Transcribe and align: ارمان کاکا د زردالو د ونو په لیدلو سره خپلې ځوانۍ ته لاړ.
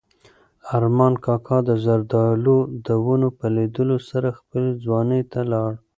ارمان 0.75 1.13
کاکا 1.25 1.57
د 1.69 1.71
زردالو 1.85 2.57
د 2.85 2.87
ونو 3.05 3.29
په 3.39 3.45
لیدلو 3.55 3.97
سره 4.09 4.35
خپلې 4.39 4.71
ځوانۍ 4.83 5.21
ته 5.31 5.39
لاړ. 5.51 5.71